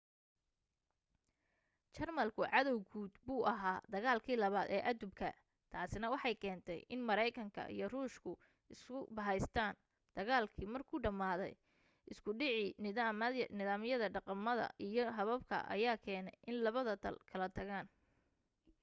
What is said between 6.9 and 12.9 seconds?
in maraykanka iyo ruushku isu bahaystaan dagaalkii markuu dhamaaday isku dhacii